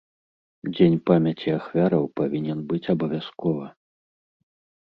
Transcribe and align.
Дзень 0.75 0.95
памяці 1.09 1.49
ахвяраў 1.59 2.03
павінен 2.21 2.65
быць 2.73 2.83
абавязкова. 2.95 3.65